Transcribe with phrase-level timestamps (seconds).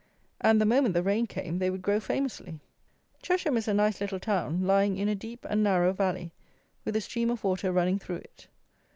[0.39, 2.59] And, the moment the rain came, they would grow famously.
[3.21, 6.31] Chesham is a nice little town, lying in a deep and narrow valley,
[6.83, 8.47] with a stream of water running through it.